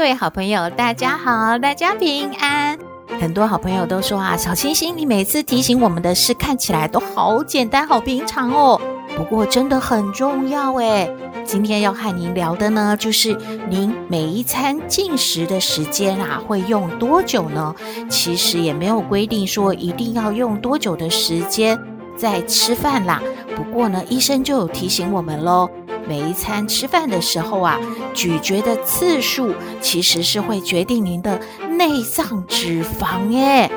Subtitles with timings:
[0.00, 2.78] 各位好朋友，大家好，大家平安。
[3.20, 8.80] 很多好朋友都说啊，小星星，你每次提醒我们的事看起来都好简单、好平常哦。
[9.14, 11.14] 不过真的很重要诶。
[11.44, 13.36] 今天要和您聊的呢，就是
[13.68, 17.74] 您每一餐进食的时间啊，会用多久呢？
[18.08, 21.78] 其实也没有规定说一定要用多久的时间
[22.16, 23.22] 在吃饭啦。
[23.54, 25.68] 不过呢，医生就有提醒我们喽。
[26.10, 27.78] 每一餐吃饭的时候啊，
[28.12, 31.40] 咀嚼的次数其实是会决定您的
[31.78, 33.70] 内脏脂肪耶。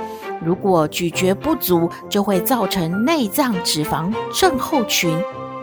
[0.44, 5.16] 如果咀嚼不足，就会造成内脏脂肪症候群。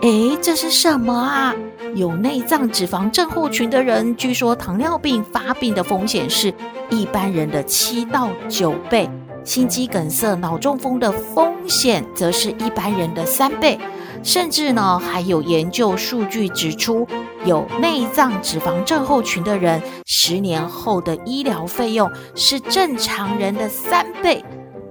[0.02, 1.52] 诶，这是什么啊？
[1.96, 6.54] 有内脏脂肪症候群的人，据说糖尿病发病的风险是
[6.88, 9.10] 一般人的七到九倍，
[9.42, 13.76] 心肌梗塞、脑中风的风险则是一般人的三倍。
[14.22, 17.06] 甚至呢，还有研究数据指出，
[17.44, 24.44] 有内脏脂肪症候群的人，十年后的医疗费用是正常人的三倍。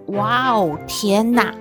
[0.07, 1.53] 哇哦，天哪！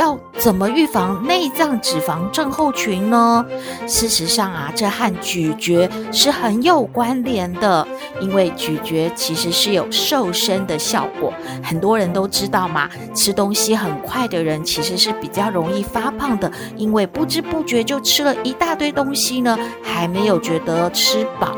[0.00, 3.44] 要怎么预防内脏脂肪症候群呢？
[3.86, 7.86] 事实上啊，这和咀嚼是很有关联的，
[8.18, 11.30] 因为咀嚼其实是有瘦身的效果。
[11.62, 21.54] 很多人都知道嘛，吃东西很快的人其实是比较容易发胖的，因为不知不觉就吃了一大堆东西呢，还没有觉得吃饱。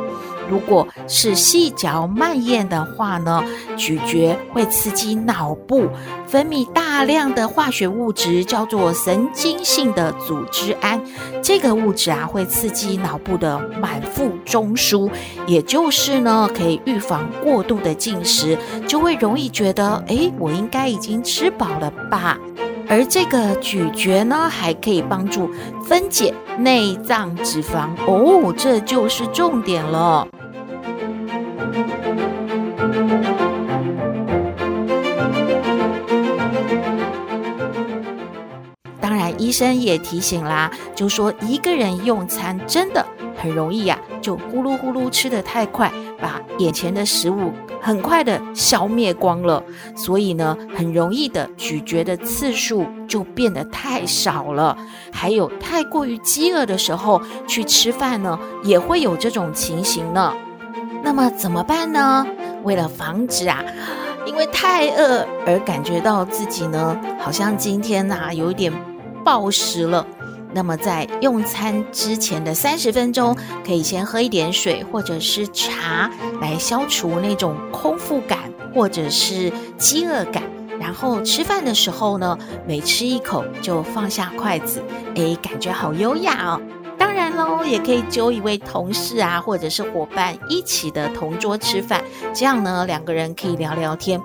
[0.52, 3.42] 如果是细嚼慢咽的话呢，
[3.74, 5.88] 咀嚼会刺激脑部
[6.26, 11.00] 分泌大量的化学物质，叫做神经性的组织胺。
[11.42, 15.10] 这个物质啊，会刺激脑部的满腹中枢，
[15.46, 22.38] 也就是呢，可以预防过度的进食，就会容易觉得，诶，我应该已经吃饱了吧？
[22.88, 25.48] 而这个咀嚼呢，还可以帮助
[25.82, 30.28] 分解内脏脂肪哦，这就是重点了。
[39.52, 43.04] 医生也提醒啦，就说一个人用餐真的
[43.36, 49.62] 很容易呀、就呼噜呼噜吃得太快，把眼前的食物很快的消灭光了，
[49.94, 54.74] 所以呢，很容易的咀嚼的次数就变得太少了。
[55.12, 60.32] 还有太过于饥饿的时候去吃饭呢，也会有这种情形呢。
[61.04, 62.26] 那么怎么办呢？
[62.62, 63.62] 为了防止啊，
[64.24, 68.72] 因为太饿而感觉到自己呢，好像今天呐、啊、有点
[69.24, 70.06] 暴食了。
[70.54, 73.34] 那么在用餐之前的三十分钟，
[73.64, 76.10] 可以先喝一点水或者是茶，
[76.40, 78.38] 来消除那种空腹感
[78.74, 80.42] 或者是饥饿感。
[80.78, 84.82] 然后吃饭的时候呢，每吃一口就放下筷子，
[85.14, 86.60] 诶，感觉好优雅哦。
[86.98, 92.02] 当然喽，也可以揪一位同事啊，或者是伙伴一起的同桌吃饭，
[92.34, 94.20] 这样呢，两个人可以聊聊天。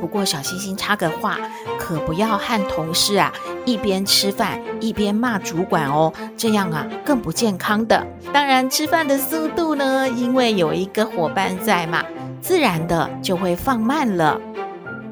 [0.00, 1.38] 不过小星星插个话，
[1.78, 3.32] 可不要和同事啊
[3.64, 8.06] 一边吃饭一边骂主管哦，这样啊更不健康的。
[8.32, 12.04] 当然，吃饭的速度呢，因为有一个伙伴在嘛，
[12.40, 14.40] 自然的就会放慢了。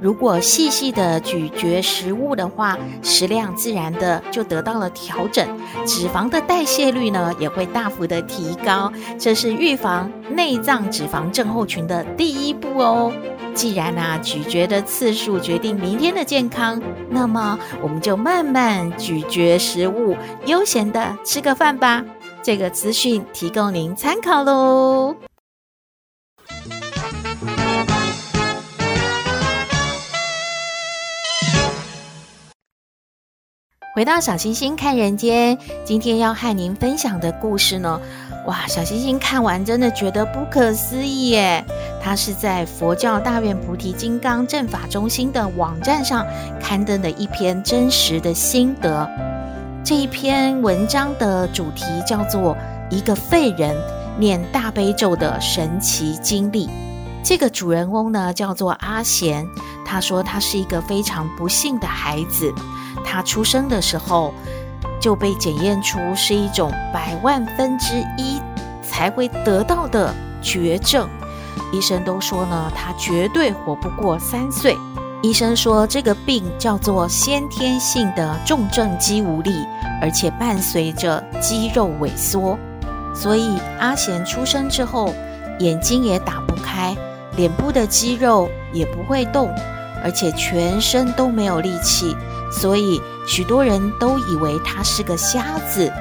[0.00, 5.48] 如果细细的咀嚼食物的话，食量自然的就得到了调整，
[5.86, 13.10] 脂肪的代谢率呢也会大幅的提高，这是预防内脏脂肪症候群的第一步哦。
[13.54, 20.16] 既然啊咀嚼的次数决定明天的健康，那么我们就慢慢咀嚼食物，
[20.46, 22.04] 悠闲的吃个饭吧。
[22.42, 25.16] 这个资讯提供您参考喽。
[33.94, 38.00] 回到小星星看人间，今天要和您分享的故事呢，
[38.46, 41.64] 哇，小星星看完真的觉得不可思议耶！
[42.02, 46.26] 它是在佛教大愿菩提金刚正法中心的网站上
[46.60, 49.08] 刊登的一篇真实的心得。
[49.82, 52.54] 这一篇文章的主题叫做
[52.90, 53.74] 《一个废人
[54.18, 56.66] 念大悲咒的神奇经历》。
[57.22, 59.46] 这个主人翁呢，叫做阿贤，
[59.86, 62.52] 他说他是一个非常不幸的孩子。
[63.02, 64.34] 他出生的时候，
[65.04, 68.40] 就被检验出是一种百万分之一
[68.82, 71.06] 才会得到的绝症。
[71.74, 74.74] 医生都说呢，他绝对活不过三岁。
[75.20, 79.52] 医生说这个病叫做先天性的重症肌无力，
[80.00, 82.58] 而且伴随着肌肉萎缩。
[83.14, 85.12] 所以阿贤出生之后，
[85.58, 86.96] 眼睛也打不开，
[87.36, 89.50] 脸部的肌肉也不会动，
[90.02, 92.16] 而且全身都没有力气，
[92.54, 95.92] 所以许多人都以为他是个瞎子。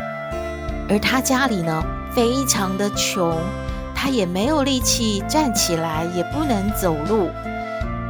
[0.87, 1.83] 而他家里呢，
[2.13, 3.35] 非常的穷，
[3.95, 7.29] 他也没有力气站起来，也不能走路，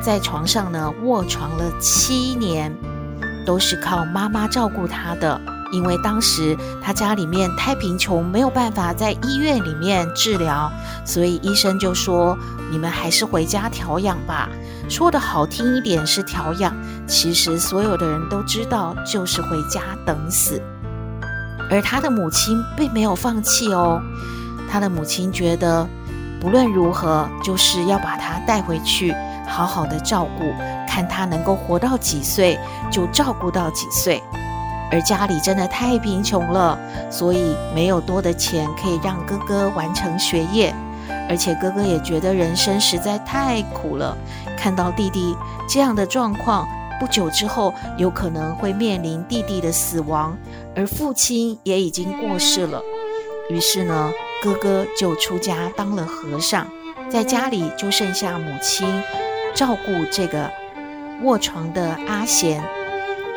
[0.02, 2.76] 在床上呢卧床了七年，
[3.46, 5.40] 都是靠妈妈照顾他的。
[5.72, 10.72] 因为当时他家里面太贫穷，没有办法在医院里面治疗，
[11.04, 12.38] 所以医生就说
[12.70, 14.48] ：“你们还是回家调养吧。”
[14.94, 16.72] 说的好听一点是调养，
[17.08, 20.62] 其实所有的人都知道就是回家等死。
[21.72, 24.00] 而他的母亲并没有放弃哦，
[24.70, 25.88] 他的母亲觉得
[26.40, 29.12] 不论如何，就是要把他带回去，
[29.48, 30.54] 好好的照顾，
[30.88, 32.60] 看他能够活到几岁
[32.92, 34.22] 就照顾到几岁。
[34.92, 36.78] 而家里真的太贫穷了，
[37.10, 40.72] 所以没有多的钱可以让哥哥完成学业，
[41.34, 44.16] 而且哥哥也觉得人生实在太苦了。
[44.56, 45.36] 看到弟弟
[45.68, 46.68] 这样的状况，
[47.00, 50.38] 不久之后有可能会面临弟弟的死亡，
[50.76, 52.84] 而父亲也已经过世了。
[53.50, 54.12] 于是呢，
[54.44, 56.68] 哥哥就出家当了和尚，
[57.10, 59.02] 在家里就剩下母亲
[59.56, 60.52] 照顾这个
[61.24, 62.64] 卧床的阿贤。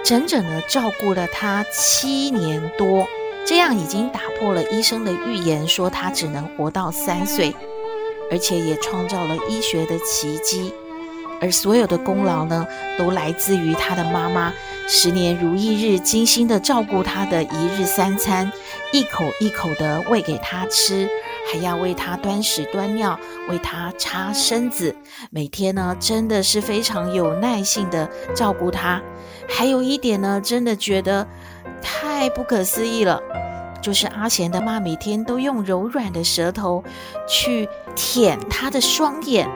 [0.04, 3.08] 整整的照顾了他七年多，
[3.46, 7.56] 这样已经打破了医生的预言，说他只能活到三岁，
[8.30, 10.72] 而且也创造了医学的奇迹。
[11.38, 14.50] 而所有的功劳呢，都来自于他的妈妈，
[14.88, 18.50] 十年如一日，精心的照顾他的一日三餐，
[18.90, 21.06] 一口一口的喂给他吃，
[21.52, 23.20] 还要为他端屎端尿，
[23.50, 24.96] 为他擦身子，
[25.28, 29.02] 每天呢，真的是非常有耐性的照顾他。
[29.46, 31.28] 还有一点呢，真的觉得
[31.82, 33.20] 太不可思议了，
[33.82, 36.82] 就是阿贤的妈每天都用柔软的舌头
[37.28, 39.50] 去舔他的双眼，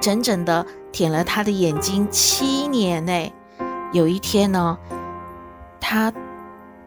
[0.00, 3.32] 整整的舔了他的眼睛七年呢。
[3.92, 4.76] 有一天呢，
[5.80, 6.12] 他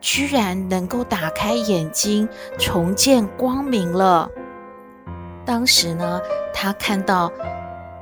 [0.01, 2.27] 居然能够打开眼睛，
[2.57, 4.29] 重见光明了。
[5.45, 6.19] 当时呢，
[6.53, 7.31] 他看到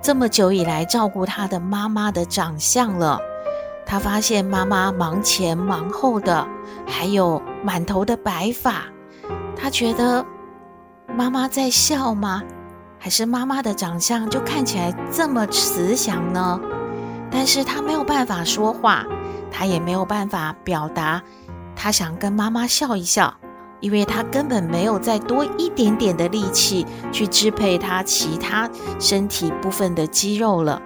[0.01, 3.19] 这么久以来照顾他的妈妈的长相了。
[3.85, 6.47] 他发现妈妈忙前忙后的，
[6.87, 8.83] 还有满头的白发。
[9.55, 10.25] 他觉得
[11.15, 12.41] 妈妈在笑吗？
[13.05, 16.59] 还是妈妈的长相就看起来这么慈祥呢？
[17.29, 19.05] 但是他没有办法说话，
[19.51, 21.21] 他也没有办法表达，
[21.75, 23.31] 他想跟妈妈笑一笑，
[23.79, 28.67] 因为他根本没有再多一点点的力气去支配他其他
[28.99, 30.81] 身体部分的肌肉了。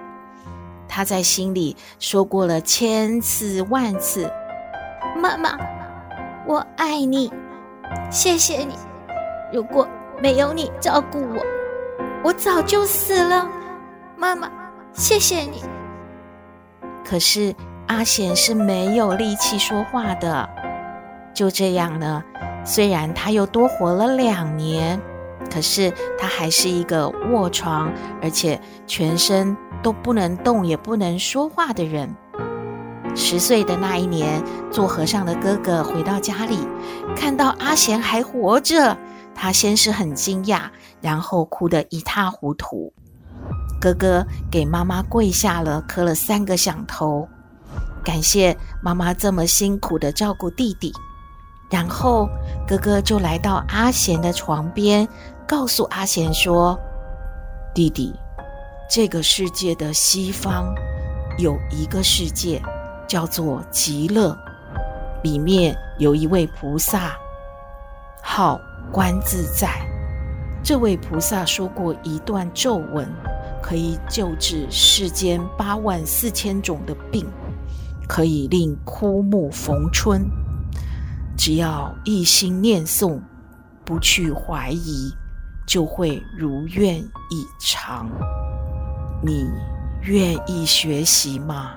[0.86, 4.30] 他在心里说过了千次万次
[5.16, 5.56] ：“妈妈，
[6.46, 7.32] 我爱你，
[8.10, 8.74] 谢谢你。
[9.50, 9.88] 如果
[10.22, 11.42] 没有你照顾我，
[12.22, 13.48] 我早就死了。
[14.16, 14.50] 妈妈，
[14.92, 15.62] 谢谢你。”
[17.04, 17.54] 可是
[17.86, 20.48] 阿贤是没有力气说话的。
[21.34, 22.22] 就这样呢，
[22.64, 25.00] 虽然他又多活了两年，
[25.52, 27.90] 可是他还是一个卧床，
[28.22, 29.56] 而且全身。
[29.82, 32.14] 都不能动也不能说话的人。
[33.14, 36.58] 十岁的那一年，做和尚的哥哥回到家里，
[37.16, 38.94] 看到阿贤还活着，
[39.34, 40.64] 他先是很惊讶，
[41.00, 42.92] 然后哭得一塌糊涂。
[43.80, 47.28] 哥哥给妈妈跪下了，磕了三个响头，
[48.04, 50.92] 感谢妈妈这么辛苦的照顾弟弟。
[51.70, 52.28] 然后
[52.66, 55.08] 哥哥就来到阿贤的床边，
[55.46, 56.78] 告诉阿贤说
[57.74, 58.12] ：“弟弟。”
[58.92, 60.74] 这个世界的西方
[61.38, 62.60] 有一个世界
[63.06, 64.36] 叫做极乐，
[65.22, 67.16] 里面有一位菩萨，
[68.20, 69.70] 号观自在。
[70.62, 73.08] 这位菩萨说过一段咒文，
[73.62, 77.26] 可以救治世间八万四千种的病，
[78.06, 80.22] 可以令枯木逢春。
[81.36, 83.18] 只要一心念诵，
[83.84, 85.12] 不去怀疑，
[85.66, 88.08] 就会如愿以偿。
[89.22, 89.46] 你
[90.02, 91.72] 愿意学习吗？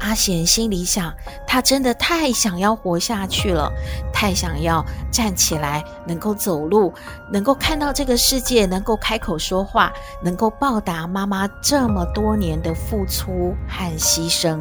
[0.00, 1.12] 阿贤心里想，
[1.46, 3.72] 他真的太想要活下去了，
[4.12, 6.92] 太想要站起来，能够走路，
[7.32, 14.60] 能够看到这个世界，能够开口说话，能够报答妈妈这么多年的付出和牺牲。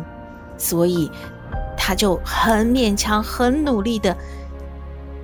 [0.58, 1.12] 所以，
[1.78, 4.18] 他就很勉强、很努力的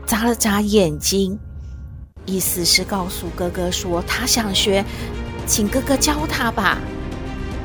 [0.05, 1.39] 眨了眨眼睛，
[2.25, 4.85] 意思是告诉哥哥说他想学，
[5.47, 6.77] 请哥哥教他吧。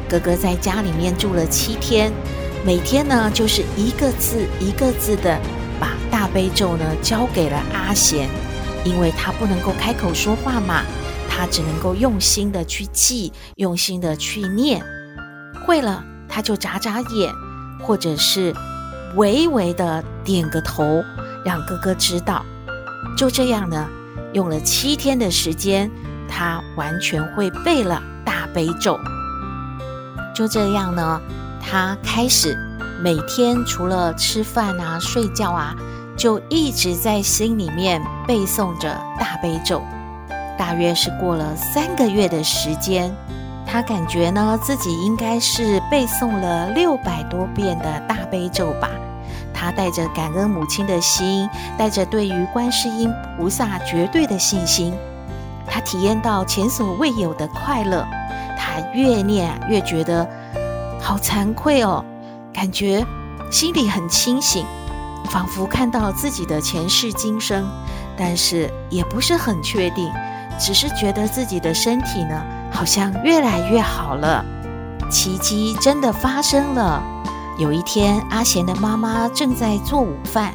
[0.08, 2.10] 哥哥在家里面住了七天，
[2.64, 5.38] 每天呢就是一个字一个字的
[5.80, 8.28] 把大悲咒呢交给了阿贤，
[8.84, 10.82] 因为他不能够开口说话嘛，
[11.28, 14.82] 他只能够用心的去记，用心的去念，
[15.66, 17.32] 会了他就眨眨眼，
[17.80, 18.54] 或者是。
[19.16, 21.02] 微微的点个头，
[21.42, 22.44] 让哥哥知道。
[23.16, 23.88] 就这样呢，
[24.34, 25.90] 用了七天的时间，
[26.28, 29.00] 他完全会背了大悲咒。
[30.34, 31.18] 就这样呢，
[31.70, 32.56] 他开始
[33.02, 35.76] 每天除了吃饭啊、睡觉啊，
[36.16, 39.82] 就一直在心里面背诵着大悲咒。
[40.56, 43.14] 大约是过了三个月的时间，
[43.66, 48.88] 他感觉呢，自己应该是背诵了六百多遍的大悲咒吧。
[49.52, 51.46] 他带着感恩母亲的心，
[51.76, 54.94] 带着对于观世音菩萨绝对的信心，
[55.66, 58.06] 他体验到前所未有的快乐。
[58.56, 60.28] 他越念越觉得
[61.00, 62.04] 好惭愧哦，
[62.52, 63.04] 感觉
[63.50, 64.64] 心里很清醒，
[65.30, 67.66] 仿佛看到自己的前世今生，
[68.16, 70.10] 但是也不是很确定，
[70.58, 74.44] 只是觉得自己的身体呢，好像越来越好了。
[75.10, 77.02] 奇迹真的发生了。
[77.58, 80.52] 有一天，阿贤的妈妈正在做午饭，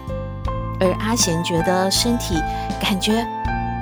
[0.80, 2.36] 而阿贤觉得身体
[2.80, 3.26] 感觉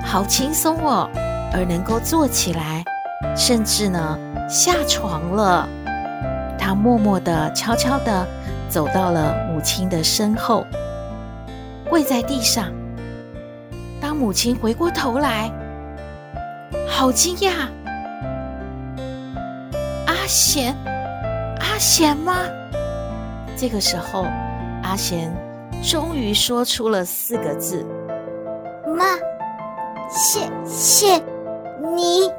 [0.04, 1.08] 好轻松哦，
[1.52, 2.82] 而能够坐起来，
[3.36, 5.68] 甚至呢下床了。
[6.72, 8.26] 他默默地、悄悄地
[8.70, 10.64] 走到了母亲的身后，
[11.86, 12.72] 跪在地上。
[14.00, 15.52] 当母亲回过头来，
[16.88, 17.68] 好惊讶！
[20.06, 20.74] 阿贤，
[21.60, 22.38] 阿贤吗？
[23.54, 24.24] 这个时候，
[24.82, 25.30] 阿贤
[25.82, 27.84] 终于说出了四个字
[28.96, 29.04] ：“妈，
[30.08, 31.22] 谢谢
[31.94, 32.32] 你。”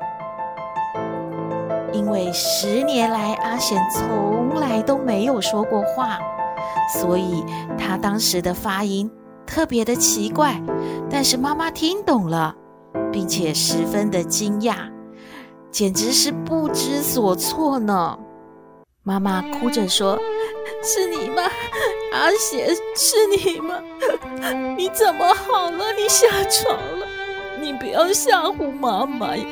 [2.04, 6.20] 因为十年来阿贤从来都没有说过话，
[7.00, 7.46] 所以
[7.78, 9.10] 他当时的发音
[9.46, 10.62] 特别的奇怪。
[11.10, 12.54] 但是妈妈听懂了，
[13.10, 14.76] 并且十分的惊讶，
[15.72, 18.20] 简直是不知所措呢。
[19.04, 20.20] 妈妈哭着说。
[20.82, 21.44] 是你吗，
[22.14, 22.68] 阿贤？
[22.96, 23.76] 是你吗？
[24.78, 25.94] 你怎么好了？
[25.94, 26.78] 你下床？
[27.62, 29.46] 你不要吓唬妈妈呀！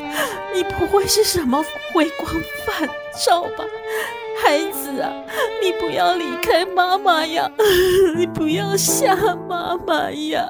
[0.53, 2.29] 你不会是什么回光
[2.65, 2.87] 返
[3.25, 3.65] 照吧？
[4.43, 5.11] 孩子啊，
[5.61, 7.49] 你不要离开妈妈呀！
[8.17, 9.15] 你不要吓
[9.47, 10.45] 妈妈呀！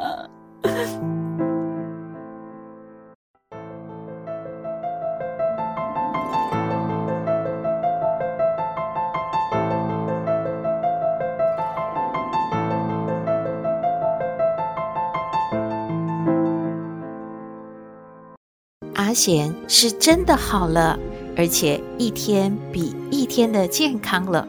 [19.12, 20.98] 阿贤是真的好了，
[21.36, 24.48] 而且一天比一天的健康了。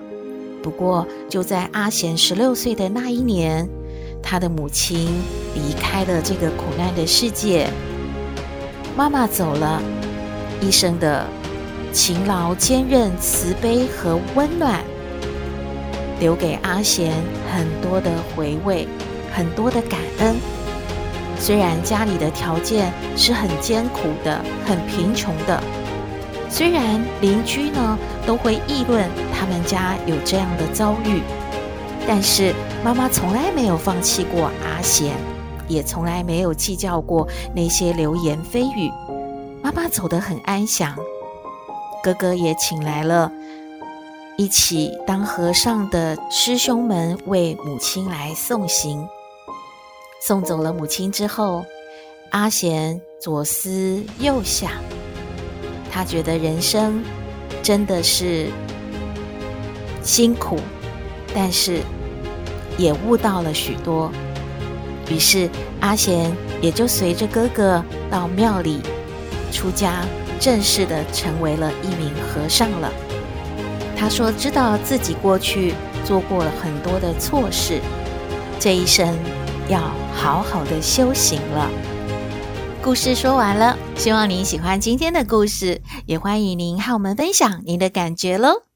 [0.63, 3.69] 不过，就在阿贤十六岁的那一年，
[4.23, 5.09] 他的母亲
[5.57, 7.69] 离开了这个苦难的世界。
[8.97, 9.83] 妈妈走了，
[10.61, 11.27] 一生的
[11.93, 14.81] 勤劳、坚韧、慈悲和温暖，
[16.21, 17.13] 留给阿贤
[17.53, 18.87] 很多的回味，
[19.35, 20.37] 很多的感恩。
[21.43, 25.61] 虽然家里的条件是很艰苦的、很贫穷的，
[26.49, 31.21] 虽然邻居呢都会议论他们家有这样的遭遇，
[32.07, 35.17] 但是妈妈从来没有放弃过阿贤，
[35.67, 38.89] 也从来没有计较过那些流言蜚语。
[39.61, 40.97] 妈妈走得很安详，
[42.05, 43.33] 哥哥也请来了
[44.39, 49.05] 一起当和尚的师兄们为母亲来送行。
[50.25, 51.67] 送走了母亲之后，
[52.31, 54.71] 阿贤左思右想，
[55.91, 57.03] 他觉得人生
[57.61, 58.47] 真的是
[60.01, 60.61] 辛苦，
[61.35, 61.81] 但是
[62.79, 64.13] 也悟到了许多。
[65.11, 65.51] 于是
[65.81, 68.81] 阿贤也就随着哥哥到庙里
[69.51, 70.05] 出家，
[70.39, 72.93] 正式的成为了一名和尚了。
[73.97, 75.75] 他说：“知道自己过去
[76.05, 77.81] 做过了很多的错事，
[78.61, 79.19] 这一生。”
[79.69, 79.81] 要
[80.15, 81.71] 好好的修行了。
[82.83, 88.72] 故事说完了，希望您喜欢今天的故事，也欢迎您和我们分享您的感觉喽。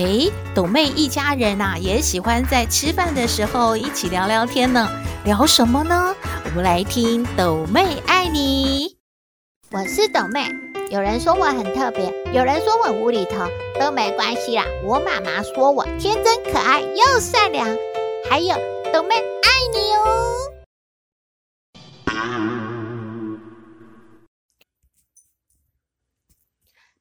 [0.00, 4.88] 诶，斗妹一家人呐、啊，也喜欢在吃饭的时候一起聊聊天呢。
[5.26, 6.16] 聊什么呢？
[6.46, 8.96] 我们来听斗妹爱你。
[9.70, 10.50] 我是斗妹，
[10.90, 13.46] 有人说我很特别，有人说我无厘头，
[13.78, 14.64] 都没关系啦。
[14.84, 17.68] 我妈妈说我天真可爱又善良，
[18.30, 18.56] 还有
[18.90, 20.36] 斗妹爱你哦。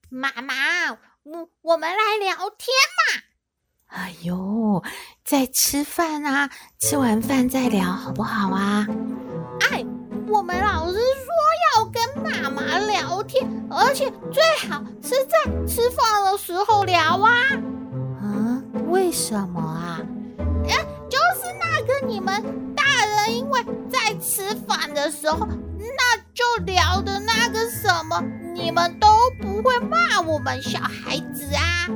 [0.09, 1.08] 妈妈。
[1.31, 3.21] 我我们来聊天嘛！
[3.85, 4.83] 哎呦，
[5.23, 8.87] 在吃饭啊，吃完饭再聊好不好啊？
[9.69, 9.85] 哎，
[10.27, 17.31] 我们老师说要跟妈妈聊天，而且最好是在吃饭的时候聊啊。
[18.19, 20.01] 啊，为什么啊？
[20.67, 28.19] 哎，就是那个你们大人因为在吃饭的时候，那就聊的那个什么，
[28.61, 29.07] 你们都
[29.41, 31.87] 不会骂我们小孩子啊？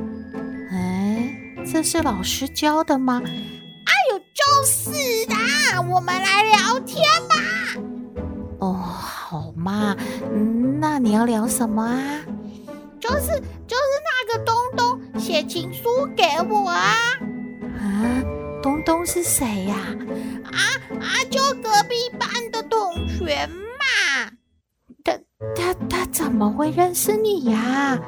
[0.72, 1.36] 哎，
[1.70, 3.20] 这是老师教的吗？
[3.22, 4.90] 哎呦，就是
[5.26, 5.34] 的，
[5.82, 7.36] 我们来聊天嘛。
[8.60, 9.94] 哦，好嘛，
[10.80, 12.00] 那你要聊什么啊？
[12.98, 13.26] 就是
[13.68, 16.96] 就是那个东东写情书给我啊。
[17.78, 18.24] 啊，
[18.62, 19.76] 东东是谁呀？
[20.50, 20.58] 啊
[20.98, 24.30] 啊，就隔壁班的同学嘛。
[25.54, 27.98] 他他他怎么会认识你呀？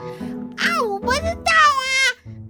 [0.57, 1.87] 啊，我不知道啊。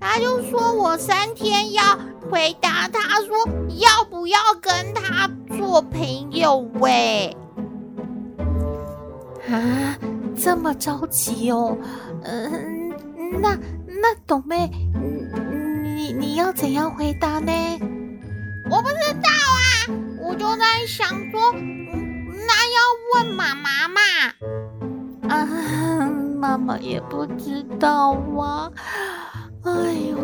[0.00, 1.82] 他就说我三天要
[2.30, 3.36] 回答他说
[3.78, 7.36] 要不要跟他做朋友喂。
[9.48, 9.96] 啊，
[10.36, 11.76] 这么着急哦？
[12.24, 12.90] 嗯，
[13.40, 14.70] 那那董妹，
[15.94, 17.52] 你你要怎样回答呢？
[18.70, 19.62] 我不知道啊，
[20.20, 21.52] 我就在想说。
[22.48, 24.00] 那要问妈妈嘛？
[25.36, 28.70] 啊， 妈妈也不知道啊。
[29.64, 29.72] 哎
[30.10, 30.16] 呦，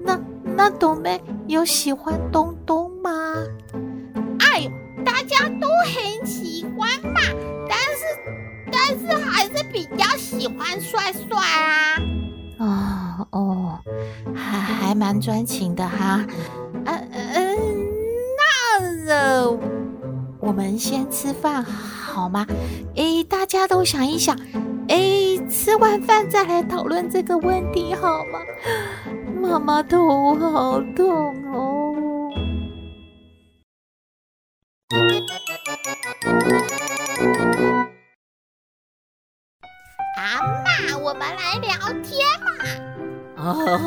[0.00, 0.18] 那
[0.56, 3.10] 那朵妹有喜欢东东吗？
[4.40, 4.70] 哎呦，
[5.04, 7.20] 大家都很喜欢嘛，
[7.68, 8.04] 但是
[8.72, 12.00] 但是还是比较喜欢帅帅啊。
[12.58, 13.78] 哦哦，
[14.34, 16.24] 还还蛮专情的哈。
[16.86, 17.56] 嗯嗯，
[18.38, 19.58] 那呃。
[20.44, 21.64] 我们先吃饭
[22.12, 22.46] 好吗？
[22.96, 24.38] 诶，大家都想一想，
[24.88, 28.38] 诶，吃完饭再来讨论这个问题好吗？
[29.40, 31.94] 妈妈头好痛哦。
[40.18, 41.72] 阿妈，我们来聊
[42.02, 42.50] 天嘛。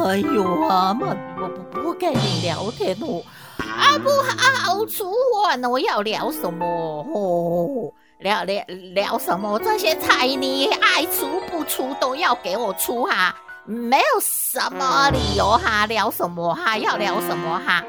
[0.08, 3.22] 哎呦，阿妈，我不不跟你聊天哦。
[3.60, 5.70] 啊，不好出我呢！
[5.70, 6.66] 我要聊什么？
[6.66, 9.60] 哦，聊聊聊什么？
[9.60, 16.78] 这些菜你爱出不出都要给我出哈，没有什么理由哈，聊什么哈？
[16.78, 17.84] 要聊什么哈？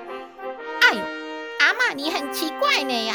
[0.83, 1.01] 哎呦，
[1.61, 3.15] 阿妈你很奇怪呢呀，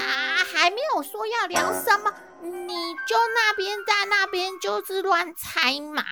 [0.54, 2.74] 还没有说要聊什么，你
[3.08, 6.04] 就那边在那边就是乱猜嘛。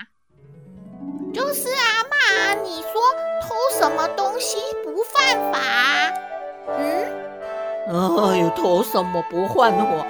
[1.33, 3.01] 就是阿妈，你说
[3.41, 5.59] 偷什么东西不犯法？
[6.77, 7.05] 嗯，
[7.88, 10.05] 哎呦，偷什么不犯法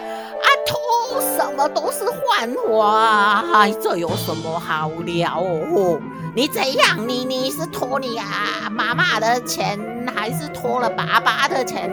[1.60, 6.00] 么都是犯法，哎，这有什么好聊哦？
[6.34, 7.06] 你怎样？
[7.06, 9.78] 你你是托你啊妈妈的钱，
[10.16, 11.90] 还是托了爸爸的钱，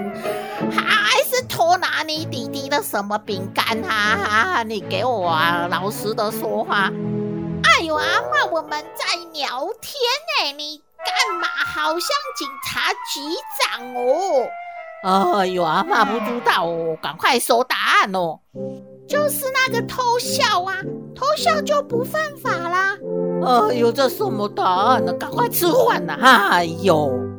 [0.70, 4.62] 还是托拿你弟弟的什么饼干啊？
[4.62, 6.88] 你给我啊，老实的说话。
[7.64, 9.98] 哎呦，阿嬷，我们在聊天
[10.38, 10.81] 呢，你。
[11.07, 11.46] 干嘛？
[11.46, 13.20] 好像警察局
[13.61, 15.38] 长哦！
[15.38, 18.40] 哎呦，阿嬷不知道哦，赶快说答案哦。
[19.07, 20.77] 就是那个偷笑啊，
[21.14, 22.97] 偷笑就不犯法啦。
[23.45, 25.12] 哎呦，这什么答案呢？
[25.14, 26.14] 赶快吃饭呐！
[26.51, 27.36] 哎呦。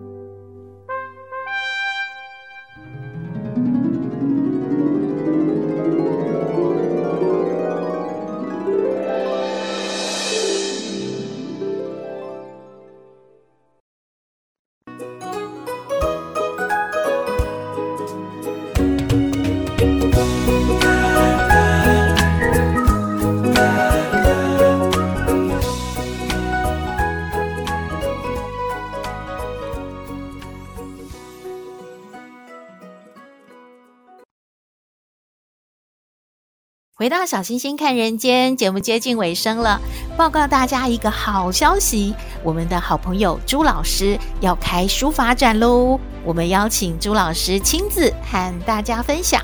[37.08, 39.80] 回到小星星看人间节目接近尾声了，
[40.18, 45.98] 报告大家一个好消息，我们的好朋友朱老师要开书法展喽！
[46.26, 49.42] 我们邀请朱老师亲自和大家分享。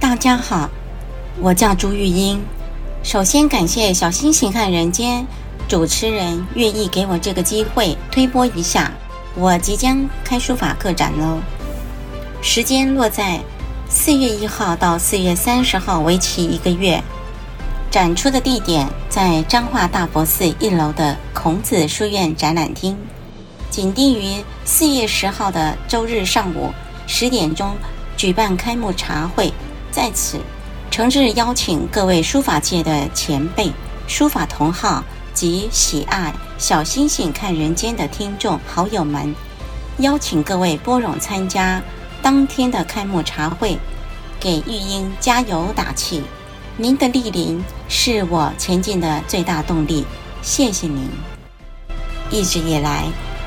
[0.00, 0.68] 大家好，
[1.38, 2.42] 我叫朱玉英。
[3.04, 5.24] 首先感谢小星星看人间
[5.68, 8.90] 主持人愿意给我这个机会推播一下，
[9.36, 11.38] 我即将开书法个展喽。
[12.42, 13.38] 时间落在
[13.88, 17.02] 四月一号到四月三十号，为期一个月。
[17.88, 22.96] 展出的地点在彰化大佛寺一楼的孔子书院展览厅，
[23.70, 26.72] 仅定于四月十号的周日上午
[27.06, 27.74] 十点钟
[28.16, 29.52] 举办开幕茶会。
[29.92, 30.40] 在此，
[30.90, 33.72] 诚挚邀请各位书法界的前辈、
[34.08, 39.32] 书法同好及喜爱小星星看人间的听众好友们，
[39.98, 41.80] 邀请各位拨冗参加
[42.26, 43.78] 当天的开幕茶会，
[44.40, 46.24] 给玉英加油打气。
[46.76, 50.04] 您的莅临是我前进的最大动力，
[50.42, 51.08] 谢谢您。
[52.28, 53.04] 一直以来，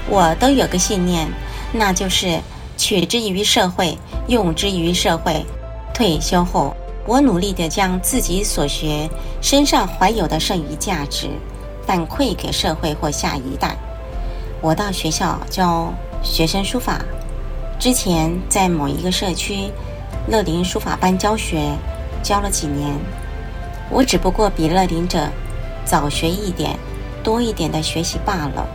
[0.08, 1.28] 我都有个信念，
[1.74, 2.40] 那就是
[2.78, 3.98] 取之于社会，
[4.30, 5.46] 用之于社会。
[5.94, 6.74] 退休后，
[7.06, 9.10] 我努力地将自己所学、
[9.42, 11.28] 身上怀有的剩余价值
[11.86, 13.76] 反馈给社会或下一代。
[14.62, 17.02] 我到学校教学生书法，
[17.80, 19.72] 之前在某一个社区
[20.28, 21.76] 乐龄书法班教学。
[22.22, 22.94] 教了几年，
[23.90, 25.30] 我只不过比乐龄者
[25.86, 26.78] 早学一点、
[27.24, 28.68] 多一点的学习罢了。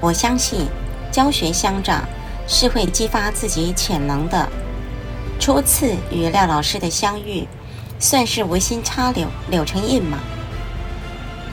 [0.00, 0.66] 我相信
[1.12, 2.02] 教学相长
[2.48, 4.48] 是会激发自己潜能的。
[5.38, 7.46] 初次与廖老师的相遇，
[8.00, 10.18] 算是无心插柳，柳成荫嘛。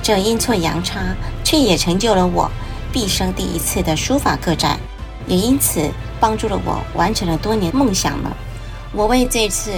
[0.01, 2.49] 这阴错阳差，却也成就了我
[2.91, 4.79] 毕生第一次的书法个展，
[5.27, 5.87] 也因此
[6.19, 8.31] 帮助了我完成了多年梦想呢。
[8.93, 9.71] 我为这次。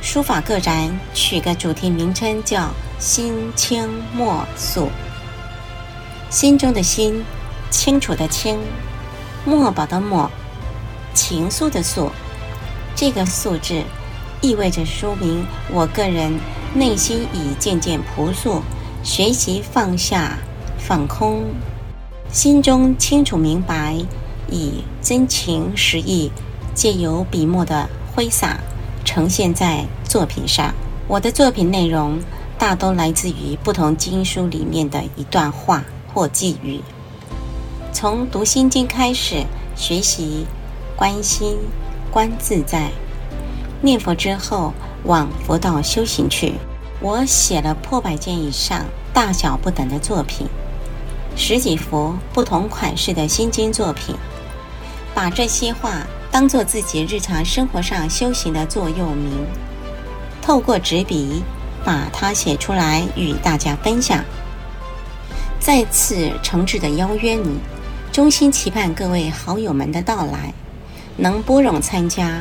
[0.00, 2.68] 书法个展取个主题名称叫
[3.00, 4.88] “心清墨素”，
[6.30, 7.24] 心中的心，
[7.68, 8.60] 清楚的清，
[9.44, 10.30] 墨宝的墨，
[11.14, 12.10] 情愫的愫。
[12.94, 13.82] 这个“素”字，
[14.40, 16.32] 意味着说明我个人
[16.74, 18.62] 内心已渐渐朴素，
[19.02, 20.38] 学习放下、
[20.78, 21.42] 放空，
[22.30, 23.96] 心中清楚明白，
[24.48, 26.30] 以真情实意，
[26.74, 28.60] 借由笔墨的挥洒。
[29.06, 30.74] 呈现在作品上。
[31.06, 32.18] 我的作品内容
[32.58, 36.82] 大都来自于不同经书里面的一段话或寄语。
[37.90, 40.44] 从读《心经》开始学习
[40.94, 41.56] 观心、
[42.10, 42.90] 观自在，
[43.80, 46.52] 念佛之后往佛道修行去。
[47.00, 50.46] 我写了破百件以上、大小不等的作品，
[51.34, 54.14] 十几幅不同款式的心经作品，
[55.18, 56.06] 把这些话。
[56.30, 59.44] 当做自己日常生活上修行的座右铭，
[60.40, 61.42] 透过纸笔
[61.84, 64.22] 把它写出来与大家分享。
[65.58, 67.58] 再次诚挚的邀约你，
[68.12, 70.54] 衷心期盼各位好友们的到来，
[71.16, 72.40] 能拨冗参加，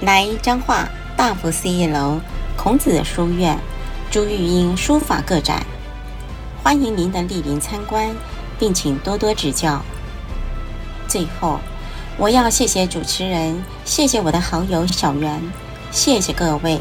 [0.00, 2.18] 来彰化大佛寺一楼
[2.56, 3.58] 孔子书院
[4.10, 5.66] 朱玉英书法个展，
[6.62, 8.08] 欢迎您的莅临参观，
[8.58, 9.82] 并请多多指教。
[11.06, 11.60] 最后。
[12.18, 15.38] 我要谢谢主持人，谢谢我的好友小袁，
[15.90, 16.80] 谢谢各位，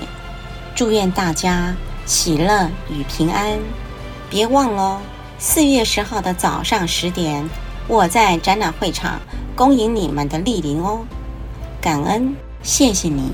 [0.74, 3.60] 祝愿大家喜乐与平安。
[4.30, 5.02] 别忘了，
[5.38, 7.50] 四月十号的早上十点，
[7.86, 9.19] 我在展览会场
[9.58, 11.02] 恭迎你们的莅临哦。
[11.82, 13.34] 感恩，谢谢你，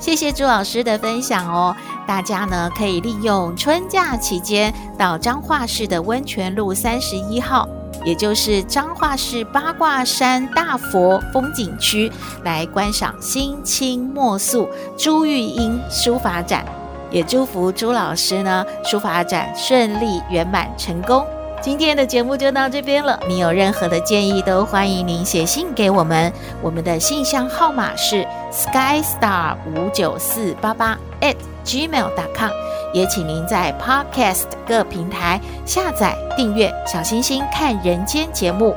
[0.00, 1.76] 谢谢朱老师的分享哦。
[2.04, 7.68] 大家呢可以利用春假期间到彰化市的温泉路三十一号。
[8.04, 12.10] 也就是彰化市八卦山大佛风景区
[12.44, 16.64] 来观赏心清墨素朱玉英书法展，
[17.10, 21.24] 也祝福朱老师呢书法展顺利圆满成功。
[21.60, 32.50] 今天的节目就到这边了，你有任何的建议都欢迎您写信给我们，我们的信箱号码是 skystar 五九四八八 at gmail.com。
[32.92, 38.74] 也请您在 Podcast 各平台下载订阅“小星星看人间”节目，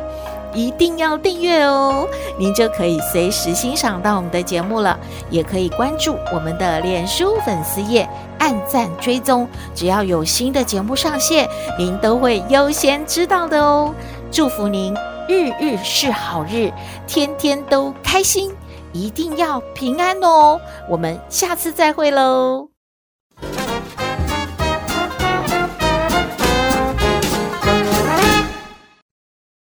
[0.54, 4.97] 一定要订阅哦，您就可以随时欣赏到我们的节目了。
[5.30, 8.08] 也可以关注我们的脸书粉丝页，
[8.39, 13.93] 按赞追踪，只要有新的节目上线，您都会优先知道的哦。
[14.32, 14.93] 祝福您
[15.28, 16.71] 日日是好日，
[17.08, 18.54] 天天都开心，
[18.93, 20.60] 一定要平安哦。
[20.89, 22.74] 我们下次再会喽。